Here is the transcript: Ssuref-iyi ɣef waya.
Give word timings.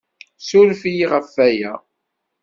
Ssuref-iyi 0.41 1.05
ɣef 1.11 1.27
waya. 1.37 1.73